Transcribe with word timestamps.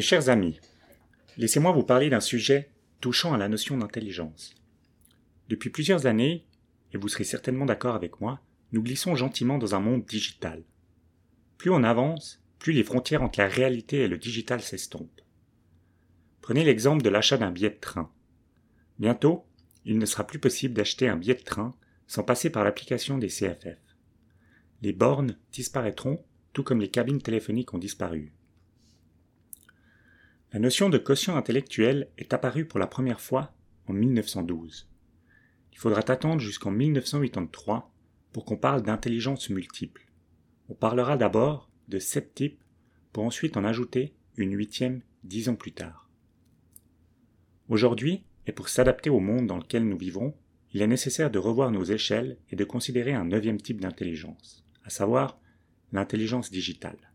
Mes 0.00 0.06
chers 0.06 0.30
amis, 0.30 0.58
laissez-moi 1.36 1.72
vous 1.72 1.82
parler 1.82 2.08
d'un 2.08 2.20
sujet 2.20 2.70
touchant 3.02 3.34
à 3.34 3.36
la 3.36 3.50
notion 3.50 3.76
d'intelligence. 3.76 4.54
Depuis 5.50 5.68
plusieurs 5.68 6.06
années, 6.06 6.46
et 6.94 6.96
vous 6.96 7.08
serez 7.08 7.24
certainement 7.24 7.66
d'accord 7.66 7.96
avec 7.96 8.18
moi, 8.18 8.40
nous 8.72 8.82
glissons 8.82 9.14
gentiment 9.14 9.58
dans 9.58 9.74
un 9.74 9.80
monde 9.80 10.06
digital. 10.06 10.64
Plus 11.58 11.70
on 11.70 11.84
avance, 11.84 12.42
plus 12.58 12.72
les 12.72 12.82
frontières 12.82 13.22
entre 13.22 13.40
la 13.40 13.46
réalité 13.46 13.98
et 13.98 14.08
le 14.08 14.16
digital 14.16 14.62
s'estompent. 14.62 15.20
Prenez 16.40 16.64
l'exemple 16.64 17.02
de 17.02 17.10
l'achat 17.10 17.36
d'un 17.36 17.52
billet 17.52 17.68
de 17.68 17.78
train. 17.78 18.10
Bientôt, 18.98 19.44
il 19.84 19.98
ne 19.98 20.06
sera 20.06 20.26
plus 20.26 20.38
possible 20.38 20.72
d'acheter 20.72 21.08
un 21.08 21.16
billet 21.16 21.34
de 21.34 21.44
train 21.44 21.74
sans 22.06 22.22
passer 22.22 22.48
par 22.48 22.64
l'application 22.64 23.18
des 23.18 23.28
CFF. 23.28 23.76
Les 24.80 24.94
bornes 24.94 25.36
disparaîtront, 25.52 26.24
tout 26.54 26.62
comme 26.62 26.80
les 26.80 26.90
cabines 26.90 27.20
téléphoniques 27.20 27.74
ont 27.74 27.78
disparu. 27.78 28.32
La 30.52 30.58
notion 30.58 30.88
de 30.88 30.98
quotient 30.98 31.36
intellectuel 31.36 32.08
est 32.18 32.34
apparue 32.34 32.64
pour 32.64 32.80
la 32.80 32.88
première 32.88 33.20
fois 33.20 33.54
en 33.86 33.92
1912. 33.92 34.88
Il 35.72 35.78
faudra 35.78 36.00
attendre 36.00 36.40
jusqu'en 36.40 36.72
1983 36.72 37.94
pour 38.32 38.44
qu'on 38.44 38.56
parle 38.56 38.82
d'intelligence 38.82 39.48
multiple. 39.48 40.08
On 40.68 40.74
parlera 40.74 41.16
d'abord 41.16 41.70
de 41.86 42.00
sept 42.00 42.34
types 42.34 42.60
pour 43.12 43.24
ensuite 43.24 43.56
en 43.56 43.64
ajouter 43.64 44.12
une 44.36 44.56
huitième 44.56 45.02
dix 45.22 45.48
ans 45.48 45.54
plus 45.54 45.72
tard. 45.72 46.10
Aujourd'hui, 47.68 48.24
et 48.48 48.52
pour 48.52 48.68
s'adapter 48.68 49.08
au 49.08 49.20
monde 49.20 49.46
dans 49.46 49.58
lequel 49.58 49.88
nous 49.88 49.98
vivons, 49.98 50.34
il 50.72 50.82
est 50.82 50.88
nécessaire 50.88 51.30
de 51.30 51.38
revoir 51.38 51.70
nos 51.70 51.84
échelles 51.84 52.38
et 52.50 52.56
de 52.56 52.64
considérer 52.64 53.12
un 53.12 53.24
neuvième 53.24 53.60
type 53.60 53.80
d'intelligence, 53.80 54.64
à 54.84 54.90
savoir 54.90 55.38
l'intelligence 55.92 56.50
digitale. 56.50 57.12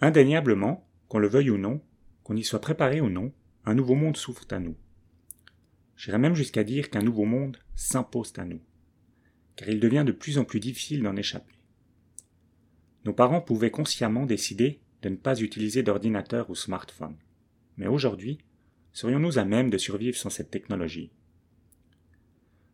Indéniablement, 0.00 0.86
qu'on 1.10 1.18
le 1.18 1.28
veuille 1.28 1.50
ou 1.50 1.58
non, 1.58 1.82
qu'on 2.22 2.36
y 2.36 2.44
soit 2.44 2.60
préparé 2.60 3.00
ou 3.00 3.10
non, 3.10 3.32
un 3.64 3.74
nouveau 3.74 3.96
monde 3.96 4.16
s'ouvre 4.16 4.46
à 4.52 4.60
nous. 4.60 4.76
J'irais 5.96 6.20
même 6.20 6.36
jusqu'à 6.36 6.62
dire 6.62 6.88
qu'un 6.88 7.02
nouveau 7.02 7.24
monde 7.24 7.58
s'impose 7.74 8.32
à 8.38 8.44
nous, 8.44 8.60
car 9.56 9.68
il 9.68 9.80
devient 9.80 10.04
de 10.06 10.12
plus 10.12 10.38
en 10.38 10.44
plus 10.44 10.60
difficile 10.60 11.02
d'en 11.02 11.16
échapper. 11.16 11.56
Nos 13.04 13.12
parents 13.12 13.40
pouvaient 13.40 13.72
consciemment 13.72 14.24
décider 14.24 14.78
de 15.02 15.08
ne 15.08 15.16
pas 15.16 15.40
utiliser 15.40 15.82
d'ordinateur 15.82 16.48
ou 16.48 16.54
smartphone, 16.54 17.16
mais 17.76 17.88
aujourd'hui, 17.88 18.38
serions-nous 18.92 19.38
à 19.38 19.44
même 19.44 19.68
de 19.68 19.78
survivre 19.78 20.16
sans 20.16 20.30
cette 20.30 20.52
technologie? 20.52 21.10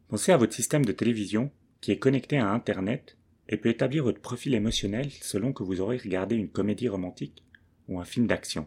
Pensez 0.09 0.33
à 0.33 0.37
votre 0.37 0.55
système 0.55 0.85
de 0.85 0.93
télévision 0.93 1.51
qui 1.81 1.91
est 1.91 1.99
connecté 1.99 2.37
à 2.37 2.51
Internet 2.51 3.17
et 3.49 3.57
peut 3.57 3.71
établir 3.71 4.05
votre 4.05 4.21
profil 4.21 4.55
émotionnel 4.55 5.11
selon 5.23 5.55
que 5.55 5.63
vous 5.63 5.81
aurez 5.81 5.97
regardé 5.97 6.37
une 6.37 6.51
comédie 6.51 6.91
romantique 6.91 7.46
ou 7.89 8.01
un 8.01 8.05
film 8.05 8.27
d'action. 8.27 8.67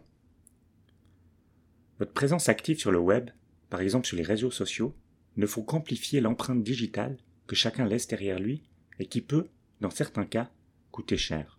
Votre 1.98 2.12
présence 2.12 2.48
active 2.48 2.78
sur 2.78 2.90
le 2.90 2.98
web, 2.98 3.30
par 3.68 3.80
exemple 3.80 4.06
sur 4.06 4.16
les 4.16 4.22
réseaux 4.22 4.50
sociaux, 4.50 4.94
ne 5.36 5.46
faut 5.46 5.62
qu'amplifier 5.62 6.20
l'empreinte 6.20 6.62
digitale 6.62 7.18
que 7.46 7.54
chacun 7.54 7.86
laisse 7.86 8.08
derrière 8.08 8.38
lui 8.38 8.62
et 8.98 9.06
qui 9.06 9.20
peut, 9.20 9.48
dans 9.80 9.90
certains 9.90 10.24
cas, 10.24 10.50
coûter 10.90 11.16
cher. 11.16 11.58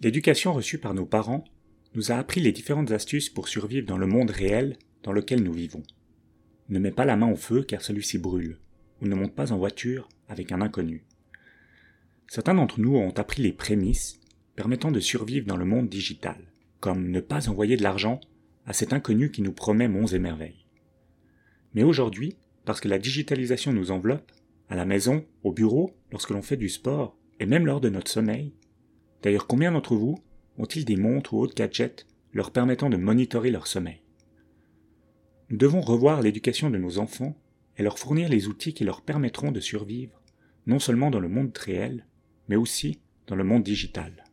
L'éducation 0.00 0.52
reçue 0.52 0.78
par 0.78 0.94
nos 0.94 1.06
parents 1.06 1.44
nous 1.94 2.12
a 2.12 2.16
appris 2.16 2.40
les 2.40 2.52
différentes 2.52 2.90
astuces 2.90 3.30
pour 3.30 3.48
survivre 3.48 3.86
dans 3.86 3.98
le 3.98 4.06
monde 4.06 4.30
réel 4.30 4.76
dans 5.02 5.12
lequel 5.12 5.42
nous 5.42 5.52
vivons. 5.52 5.82
Ne 6.68 6.78
mets 6.78 6.90
pas 6.90 7.04
la 7.04 7.16
main 7.16 7.30
au 7.30 7.36
feu 7.36 7.62
car 7.62 7.82
celui-ci 7.82 8.18
brûle, 8.18 8.58
ou 9.00 9.06
ne 9.06 9.14
monte 9.14 9.34
pas 9.34 9.52
en 9.52 9.58
voiture 9.58 10.08
avec 10.28 10.52
un 10.52 10.60
inconnu. 10.60 11.04
Certains 12.26 12.54
d'entre 12.54 12.80
nous 12.80 12.96
ont 12.96 13.10
appris 13.10 13.42
les 13.42 13.52
prémices 13.52 14.20
permettant 14.56 14.90
de 14.90 15.00
survivre 15.00 15.46
dans 15.46 15.56
le 15.56 15.64
monde 15.64 15.88
digital, 15.88 16.36
comme 16.80 17.10
ne 17.10 17.20
pas 17.20 17.48
envoyer 17.48 17.76
de 17.76 17.82
l'argent 17.82 18.20
à 18.66 18.72
cet 18.72 18.92
inconnu 18.92 19.30
qui 19.30 19.42
nous 19.42 19.52
promet 19.52 19.88
monts 19.88 20.06
et 20.06 20.18
merveilles. 20.18 20.66
Mais 21.74 21.82
aujourd'hui, 21.82 22.36
parce 22.64 22.80
que 22.80 22.88
la 22.88 22.98
digitalisation 22.98 23.72
nous 23.72 23.90
enveloppe, 23.90 24.32
à 24.68 24.76
la 24.76 24.84
maison, 24.84 25.24
au 25.42 25.52
bureau, 25.52 25.94
lorsque 26.10 26.30
l'on 26.30 26.42
fait 26.42 26.56
du 26.56 26.68
sport, 26.68 27.16
et 27.40 27.46
même 27.46 27.66
lors 27.66 27.80
de 27.80 27.90
notre 27.90 28.10
sommeil, 28.10 28.52
d'ailleurs 29.22 29.46
combien 29.46 29.72
d'entre 29.72 29.96
vous 29.96 30.18
ont-ils 30.56 30.84
des 30.84 30.96
montres 30.96 31.34
ou 31.34 31.40
autres 31.40 31.54
gadgets 31.54 32.06
leur 32.32 32.52
permettant 32.52 32.90
de 32.90 32.96
monitorer 32.96 33.50
leur 33.50 33.66
sommeil? 33.66 34.00
Nous 35.50 35.58
devons 35.58 35.80
revoir 35.80 36.22
l'éducation 36.22 36.70
de 36.70 36.78
nos 36.78 36.98
enfants 36.98 37.36
et 37.76 37.82
leur 37.82 37.98
fournir 37.98 38.28
les 38.28 38.46
outils 38.46 38.72
qui 38.72 38.84
leur 38.84 39.02
permettront 39.02 39.52
de 39.52 39.60
survivre, 39.60 40.22
non 40.66 40.78
seulement 40.78 41.10
dans 41.10 41.20
le 41.20 41.28
monde 41.28 41.56
réel, 41.56 42.06
mais 42.48 42.56
aussi 42.56 43.00
dans 43.26 43.36
le 43.36 43.44
monde 43.44 43.62
digital. 43.62 44.23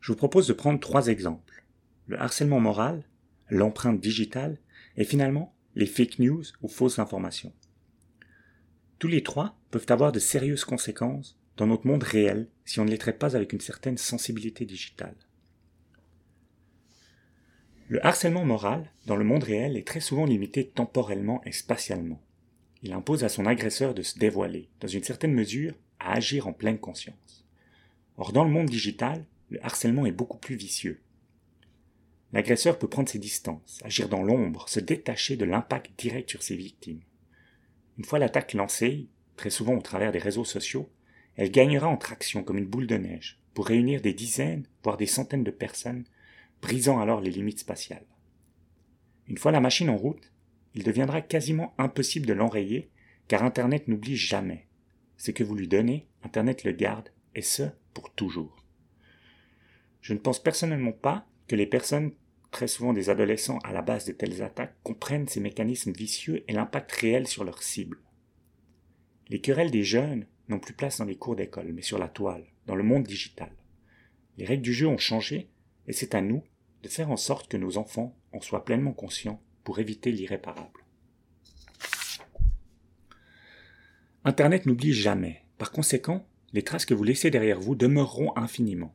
Je 0.00 0.12
vous 0.12 0.16
propose 0.16 0.46
de 0.46 0.52
prendre 0.52 0.80
trois 0.80 1.08
exemples. 1.08 1.64
Le 2.06 2.20
harcèlement 2.20 2.60
moral, 2.60 3.04
l'empreinte 3.50 4.00
digitale 4.00 4.58
et 4.96 5.04
finalement 5.04 5.54
les 5.74 5.86
fake 5.86 6.18
news 6.18 6.44
ou 6.62 6.68
fausses 6.68 6.98
informations. 6.98 7.52
Tous 8.98 9.08
les 9.08 9.22
trois 9.22 9.56
peuvent 9.70 9.86
avoir 9.88 10.12
de 10.12 10.18
sérieuses 10.18 10.64
conséquences 10.64 11.38
dans 11.56 11.66
notre 11.66 11.86
monde 11.86 12.02
réel 12.02 12.48
si 12.64 12.80
on 12.80 12.84
ne 12.84 12.90
les 12.90 12.98
traite 12.98 13.18
pas 13.18 13.36
avec 13.36 13.52
une 13.52 13.60
certaine 13.60 13.98
sensibilité 13.98 14.64
digitale. 14.64 15.16
Le 17.88 18.04
harcèlement 18.06 18.44
moral 18.44 18.90
dans 19.06 19.16
le 19.16 19.24
monde 19.24 19.42
réel 19.42 19.76
est 19.76 19.86
très 19.86 20.00
souvent 20.00 20.24
limité 20.24 20.66
temporellement 20.68 21.42
et 21.44 21.52
spatialement. 21.52 22.22
Il 22.82 22.92
impose 22.92 23.24
à 23.24 23.28
son 23.28 23.46
agresseur 23.46 23.94
de 23.94 24.02
se 24.02 24.18
dévoiler, 24.18 24.68
dans 24.80 24.88
une 24.88 25.02
certaine 25.02 25.34
mesure, 25.34 25.74
à 25.98 26.14
agir 26.14 26.46
en 26.46 26.52
pleine 26.52 26.78
conscience. 26.78 27.44
Or, 28.16 28.32
dans 28.32 28.44
le 28.44 28.50
monde 28.50 28.70
digital, 28.70 29.24
le 29.50 29.64
harcèlement 29.64 30.06
est 30.06 30.12
beaucoup 30.12 30.38
plus 30.38 30.56
vicieux. 30.56 31.02
L'agresseur 32.32 32.78
peut 32.78 32.88
prendre 32.88 33.08
ses 33.08 33.18
distances, 33.18 33.80
agir 33.84 34.08
dans 34.08 34.22
l'ombre, 34.22 34.68
se 34.68 34.80
détacher 34.80 35.36
de 35.36 35.44
l'impact 35.44 35.98
direct 35.98 36.30
sur 36.30 36.42
ses 36.42 36.56
victimes. 36.56 37.00
Une 37.98 38.04
fois 38.04 38.20
l'attaque 38.20 38.54
lancée, 38.54 39.08
très 39.36 39.50
souvent 39.50 39.74
au 39.74 39.82
travers 39.82 40.12
des 40.12 40.18
réseaux 40.20 40.44
sociaux, 40.44 40.90
elle 41.36 41.50
gagnera 41.50 41.88
en 41.88 41.96
traction 41.96 42.44
comme 42.44 42.58
une 42.58 42.68
boule 42.68 42.86
de 42.86 42.96
neige, 42.96 43.40
pour 43.52 43.66
réunir 43.66 44.00
des 44.00 44.14
dizaines, 44.14 44.66
voire 44.84 44.96
des 44.96 45.06
centaines 45.06 45.44
de 45.44 45.50
personnes, 45.50 46.04
brisant 46.62 47.00
alors 47.00 47.20
les 47.20 47.30
limites 47.30 47.58
spatiales. 47.58 48.06
Une 49.26 49.38
fois 49.38 49.52
la 49.52 49.60
machine 49.60 49.90
en 49.90 49.96
route, 49.96 50.32
il 50.74 50.84
deviendra 50.84 51.20
quasiment 51.20 51.74
impossible 51.78 52.26
de 52.26 52.32
l'enrayer, 52.32 52.90
car 53.26 53.42
Internet 53.42 53.88
n'oublie 53.88 54.16
jamais. 54.16 54.66
Ce 55.16 55.30
que 55.32 55.42
vous 55.42 55.56
lui 55.56 55.68
donnez, 55.68 56.06
Internet 56.22 56.62
le 56.64 56.72
garde, 56.72 57.10
et 57.34 57.42
ce, 57.42 57.64
pour 57.92 58.12
toujours. 58.14 58.59
Je 60.00 60.14
ne 60.14 60.18
pense 60.18 60.42
personnellement 60.42 60.92
pas 60.92 61.26
que 61.46 61.56
les 61.56 61.66
personnes, 61.66 62.12
très 62.50 62.68
souvent 62.68 62.92
des 62.92 63.10
adolescents 63.10 63.58
à 63.64 63.72
la 63.72 63.82
base 63.82 64.04
de 64.06 64.12
telles 64.12 64.42
attaques, 64.42 64.76
comprennent 64.82 65.28
ces 65.28 65.40
mécanismes 65.40 65.92
vicieux 65.92 66.44
et 66.48 66.52
l'impact 66.52 66.92
réel 66.92 67.26
sur 67.26 67.44
leur 67.44 67.62
cible. 67.62 67.98
Les 69.28 69.40
querelles 69.40 69.70
des 69.70 69.84
jeunes 69.84 70.26
n'ont 70.48 70.58
plus 70.58 70.74
place 70.74 70.98
dans 70.98 71.04
les 71.04 71.16
cours 71.16 71.36
d'école, 71.36 71.72
mais 71.72 71.82
sur 71.82 71.98
la 71.98 72.08
toile, 72.08 72.44
dans 72.66 72.74
le 72.74 72.82
monde 72.82 73.04
digital. 73.04 73.52
Les 74.38 74.44
règles 74.44 74.62
du 74.62 74.72
jeu 74.72 74.86
ont 74.86 74.98
changé, 74.98 75.50
et 75.86 75.92
c'est 75.92 76.14
à 76.14 76.20
nous 76.20 76.42
de 76.82 76.88
faire 76.88 77.10
en 77.10 77.16
sorte 77.16 77.50
que 77.50 77.56
nos 77.56 77.78
enfants 77.78 78.16
en 78.32 78.40
soient 78.40 78.64
pleinement 78.64 78.92
conscients 78.92 79.42
pour 79.64 79.78
éviter 79.78 80.10
l'irréparable. 80.12 80.84
Internet 84.24 84.66
n'oublie 84.66 84.92
jamais. 84.92 85.44
Par 85.58 85.72
conséquent, 85.72 86.26
les 86.52 86.62
traces 86.62 86.84
que 86.84 86.94
vous 86.94 87.04
laissez 87.04 87.30
derrière 87.30 87.60
vous 87.60 87.74
demeureront 87.74 88.36
infiniment. 88.36 88.94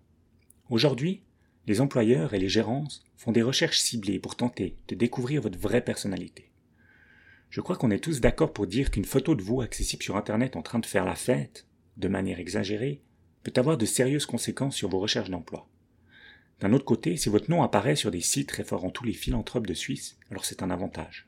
Aujourd'hui, 0.70 1.22
les 1.68 1.80
employeurs 1.80 2.34
et 2.34 2.40
les 2.40 2.50
gérances 2.50 3.04
font 3.18 3.32
des 3.32 3.44
recherches 3.44 3.80
ciblées 3.80 4.20
pour 4.20 4.36
tenter 4.36 4.76
de 4.88 4.96
découvrir 4.96 5.42
votre 5.42 5.60
vraie 5.60 5.84
personnalité. 5.84 6.50
Je 7.52 7.62
crois 7.62 7.76
qu'on 7.76 7.92
est 7.92 8.04
tous 8.04 8.20
d'accord 8.20 8.52
pour 8.52 8.66
dire 8.66 8.90
qu'une 8.90 9.06
photo 9.06 9.36
de 9.36 9.44
vous 9.44 9.62
accessible 9.62 10.02
sur 10.02 10.18
Internet 10.18 10.56
en 10.56 10.64
train 10.64 10.80
de 10.80 10.86
faire 10.86 11.06
la 11.06 11.16
fête, 11.16 11.68
de 11.98 12.08
manière 12.08 12.40
exagérée, 12.40 13.02
peut 13.44 13.54
avoir 13.58 13.78
de 13.78 13.86
sérieuses 13.86 14.26
conséquences 14.26 14.76
sur 14.76 14.90
vos 14.90 15.00
recherches 15.00 15.30
d'emploi. 15.30 15.70
D'un 16.62 16.74
autre 16.74 16.86
côté, 16.86 17.16
si 17.16 17.30
votre 17.30 17.52
nom 17.52 17.62
apparaît 17.62 17.96
sur 17.96 18.10
des 18.10 18.22
sites 18.22 18.52
référant 18.52 18.90
tous 18.90 19.04
les 19.04 19.14
philanthropes 19.14 19.68
de 19.68 19.74
Suisse, 19.76 20.18
alors 20.32 20.46
c'est 20.46 20.64
un 20.64 20.72
avantage. 20.72 21.28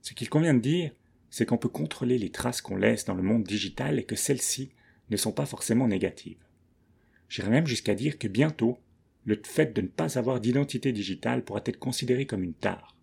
Ce 0.00 0.14
qu'il 0.14 0.30
convient 0.30 0.54
de 0.54 0.60
dire, 0.60 0.92
c'est 1.28 1.44
qu'on 1.44 1.58
peut 1.58 1.68
contrôler 1.68 2.16
les 2.16 2.30
traces 2.30 2.62
qu'on 2.62 2.76
laisse 2.76 3.04
dans 3.04 3.14
le 3.14 3.22
monde 3.22 3.44
digital 3.44 3.98
et 3.98 4.04
que 4.04 4.16
celles-ci 4.16 4.70
ne 5.10 5.16
sont 5.16 5.32
pas 5.32 5.46
forcément 5.46 5.88
négatives. 5.88 6.42
J'irais 7.32 7.48
même 7.48 7.66
jusqu'à 7.66 7.94
dire 7.94 8.18
que 8.18 8.28
bientôt, 8.28 8.78
le 9.24 9.40
fait 9.42 9.74
de 9.74 9.80
ne 9.80 9.86
pas 9.86 10.18
avoir 10.18 10.38
d'identité 10.38 10.92
digitale 10.92 11.42
pourra 11.42 11.62
être 11.64 11.78
considéré 11.78 12.26
comme 12.26 12.42
une 12.42 12.52
tare. 12.52 12.94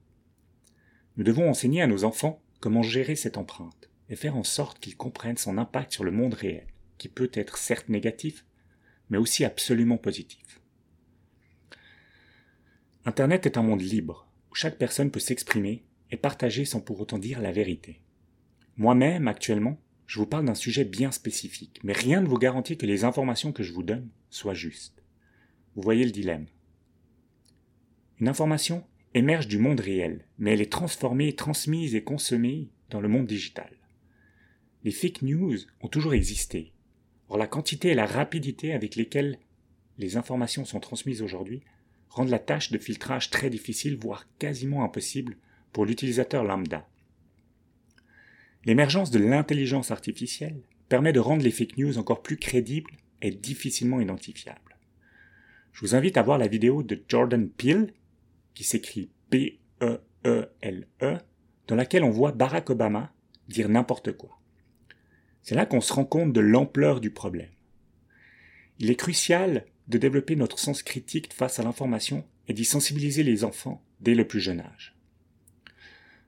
Nous 1.17 1.23
devons 1.23 1.49
enseigner 1.49 1.81
à 1.81 1.87
nos 1.87 2.03
enfants 2.03 2.39
comment 2.59 2.83
gérer 2.83 3.15
cette 3.15 3.37
empreinte 3.37 3.89
et 4.07 4.15
faire 4.15 4.37
en 4.37 4.43
sorte 4.43 4.79
qu'ils 4.79 4.95
comprennent 4.95 5.37
son 5.37 5.57
impact 5.57 5.91
sur 5.91 6.03
le 6.03 6.11
monde 6.11 6.35
réel, 6.35 6.67
qui 6.99 7.09
peut 7.09 7.31
être 7.33 7.57
certes 7.57 7.89
négatif, 7.89 8.45
mais 9.09 9.17
aussi 9.17 9.45
absolument 9.45 9.97
positif. 9.97 10.61
Internet 13.05 13.47
est 13.47 13.57
un 13.57 13.63
monde 13.63 13.81
libre, 13.81 14.29
où 14.51 14.53
chaque 14.53 14.77
personne 14.77 15.09
peut 15.09 15.19
s'exprimer 15.19 15.83
et 16.11 16.17
partager 16.17 16.65
sans 16.65 16.81
pour 16.81 17.01
autant 17.01 17.17
dire 17.17 17.41
la 17.41 17.51
vérité. 17.51 17.99
Moi-même, 18.77 19.27
actuellement, 19.27 19.81
je 20.09 20.17
vous 20.17 20.25
parle 20.25 20.45
d'un 20.45 20.56
sujet 20.56 20.85
bien 20.85 21.11
spécifique, 21.11 21.79
mais 21.83 21.94
rien 21.94 22.19
ne 22.19 22.27
vous 22.27 22.39
garantit 22.39 22.77
que 22.77 22.88
les 22.88 23.03
informations 23.03 23.51
que 23.51 23.61
je 23.61 23.71
vous 23.71 23.83
donne 23.83 24.09
soient 24.31 24.56
justes. 24.56 25.03
Vous 25.75 25.83
voyez 25.83 26.03
le 26.03 26.09
dilemme. 26.09 26.47
Une 28.19 28.27
information 28.27 28.83
émerge 29.13 29.47
du 29.47 29.59
monde 29.59 29.79
réel, 29.79 30.25
mais 30.39 30.53
elle 30.53 30.61
est 30.61 30.71
transformée, 30.71 31.35
transmise 31.35 31.94
et 31.94 32.03
consommée 32.03 32.69
dans 32.89 33.01
le 33.01 33.07
monde 33.07 33.27
digital. 33.27 33.69
Les 34.83 34.89
fake 34.89 35.21
news 35.21 35.59
ont 35.81 35.89
toujours 35.89 36.15
existé. 36.15 36.73
Or 37.27 37.38
la 37.38 37.45
quantité 37.45 37.89
et 37.89 37.95
la 37.95 38.07
rapidité 38.07 38.73
avec 38.73 38.95
lesquelles 38.95 39.38
les 40.00 40.17
informations 40.17 40.65
sont 40.65 40.79
transmises 40.79 41.21
aujourd'hui 41.21 41.61
rendent 42.09 42.29
la 42.29 42.39
tâche 42.39 42.71
de 42.71 42.79
filtrage 42.79 43.29
très 43.29 43.51
difficile, 43.51 43.95
voire 43.95 44.25
quasiment 44.39 44.83
impossible 44.83 45.38
pour 45.71 45.85
l'utilisateur 45.85 46.44
lambda. 46.44 46.89
L'émergence 48.65 49.11
de 49.11 49.19
l'intelligence 49.19 49.91
artificielle 49.91 50.61
permet 50.89 51.13
de 51.13 51.19
rendre 51.19 51.44
les 51.44 51.51
fake 51.51 51.77
news 51.77 51.97
encore 51.97 52.21
plus 52.21 52.38
crédibles 52.38 52.91
et 53.21 53.31
difficilement 53.31 54.01
identifiables. 54.01 54.77
Je 55.71 55.81
vous 55.81 55.95
invite 55.95 56.17
à 56.17 56.23
voir 56.23 56.38
la 56.38 56.47
vidéo 56.47 56.83
de 56.83 57.01
Jordan 57.07 57.50
Peele, 57.50 57.94
qui 58.53 58.63
s'écrit 58.63 59.11
P-E-E-L-E, 59.29 60.88
-E, 61.01 61.19
dans 61.67 61.75
laquelle 61.75 62.03
on 62.03 62.09
voit 62.09 62.31
Barack 62.31 62.69
Obama 62.69 63.13
dire 63.47 63.69
n'importe 63.69 64.11
quoi. 64.13 64.39
C'est 65.41 65.56
là 65.56 65.65
qu'on 65.65 65.81
se 65.81 65.94
rend 65.94 66.06
compte 66.06 66.33
de 66.33 66.41
l'ampleur 66.41 67.00
du 67.00 67.11
problème. 67.11 67.51
Il 68.79 68.91
est 68.91 68.95
crucial 68.95 69.65
de 69.88 69.97
développer 69.97 70.35
notre 70.35 70.59
sens 70.59 70.83
critique 70.83 71.33
face 71.33 71.59
à 71.59 71.63
l'information 71.63 72.25
et 72.47 72.53
d'y 72.53 72.65
sensibiliser 72.65 73.23
les 73.23 73.44
enfants 73.44 73.83
dès 74.00 74.15
le 74.15 74.27
plus 74.27 74.39
jeune 74.39 74.59
âge. 74.59 74.95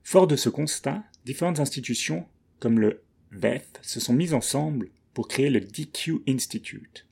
Fort 0.04 0.28
de 0.28 0.36
ce 0.36 0.50
constat, 0.50 1.04
différentes 1.26 1.60
institutions 1.60 2.26
comme 2.60 2.80
le 2.80 3.04
VEF 3.32 3.68
se 3.82 4.00
sont 4.00 4.14
mises 4.14 4.34
ensemble 4.34 4.90
pour 5.14 5.28
créer 5.28 5.50
le 5.50 5.60
DQ 5.60 6.22
Institute, 6.28 7.06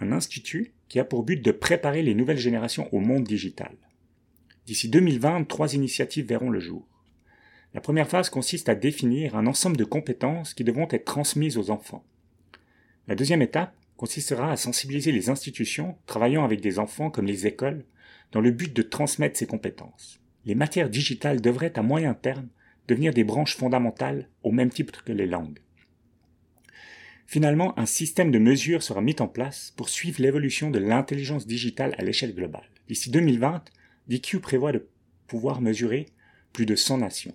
un 0.00 0.12
institut 0.12 0.72
qui 0.88 0.98
a 0.98 1.04
pour 1.04 1.22
but 1.22 1.42
de 1.42 1.52
préparer 1.52 2.02
les 2.02 2.14
nouvelles 2.14 2.38
générations 2.38 2.92
au 2.92 3.00
monde 3.00 3.24
digital. 3.24 3.74
D'ici 4.66 4.88
2020, 4.88 5.44
trois 5.44 5.74
initiatives 5.74 6.26
verront 6.26 6.50
le 6.50 6.60
jour. 6.60 6.86
La 7.74 7.80
première 7.80 8.08
phase 8.08 8.30
consiste 8.30 8.68
à 8.68 8.74
définir 8.74 9.36
un 9.36 9.46
ensemble 9.46 9.76
de 9.76 9.84
compétences 9.84 10.54
qui 10.54 10.64
devront 10.64 10.88
être 10.90 11.04
transmises 11.04 11.58
aux 11.58 11.70
enfants. 11.70 12.04
La 13.06 13.14
deuxième 13.14 13.42
étape 13.42 13.74
consistera 13.96 14.52
à 14.52 14.56
sensibiliser 14.56 15.12
les 15.12 15.28
institutions 15.28 15.96
travaillant 16.06 16.44
avec 16.44 16.60
des 16.60 16.78
enfants 16.78 17.10
comme 17.10 17.26
les 17.26 17.46
écoles 17.46 17.84
dans 18.32 18.40
le 18.40 18.50
but 18.50 18.72
de 18.72 18.82
transmettre 18.82 19.38
ces 19.38 19.46
compétences. 19.46 20.20
Les 20.44 20.54
matières 20.54 20.88
digitales 20.90 21.40
devraient 21.40 21.78
à 21.78 21.82
moyen 21.82 22.14
terme 22.14 22.48
devenir 22.88 23.14
des 23.14 23.24
branches 23.24 23.56
fondamentales 23.56 24.28
au 24.42 24.50
même 24.50 24.70
titre 24.70 25.04
que 25.04 25.12
les 25.12 25.26
langues. 25.26 25.60
Finalement, 27.26 27.78
un 27.78 27.86
système 27.86 28.30
de 28.30 28.38
mesures 28.38 28.82
sera 28.82 29.02
mis 29.02 29.16
en 29.20 29.28
place 29.28 29.74
pour 29.76 29.90
suivre 29.90 30.22
l'évolution 30.22 30.70
de 30.70 30.78
l'intelligence 30.78 31.46
digitale 31.46 31.94
à 31.98 32.02
l'échelle 32.02 32.34
globale. 32.34 32.70
D'ici 32.88 33.10
2020, 33.10 33.64
DQ 34.08 34.40
prévoit 34.40 34.72
de 34.72 34.88
pouvoir 35.26 35.60
mesurer 35.60 36.06
plus 36.54 36.64
de 36.64 36.74
100 36.74 36.98
nations. 36.98 37.34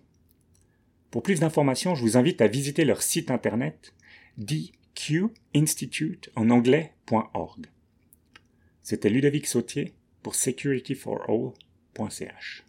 Pour 1.11 1.21
plus 1.21 1.39
d'informations, 1.39 1.93
je 1.93 2.01
vous 2.01 2.17
invite 2.17 2.41
à 2.41 2.47
visiter 2.47 2.85
leur 2.85 3.03
site 3.03 3.29
internet 3.29 3.93
dqinstitute 4.39 6.31
en 6.35 6.49
anglais.org. 6.49 7.67
C'était 8.81 9.09
Ludovic 9.09 9.45
Sautier 9.45 9.93
pour 10.23 10.33
securityforall.ch. 10.33 12.61